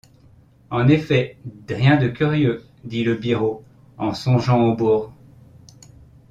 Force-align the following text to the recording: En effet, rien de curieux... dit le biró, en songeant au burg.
En 0.71 0.87
effet, 0.87 1.37
rien 1.69 1.95
de 1.95 2.07
curieux... 2.07 2.63
dit 2.83 3.03
le 3.03 3.13
biró, 3.13 3.63
en 3.99 4.15
songeant 4.15 4.63
au 4.65 4.75
burg. 4.75 5.11